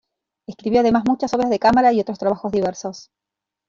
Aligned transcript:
Escribió 0.47 0.79
además 0.79 1.03
muchas 1.05 1.31
obras 1.35 1.51
de 1.51 1.59
cámara 1.59 1.93
y 1.93 1.99
otros 2.01 2.17
trabajos 2.17 2.51
diversos. 2.51 3.11